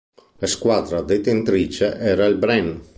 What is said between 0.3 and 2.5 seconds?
La squadra detentrice era il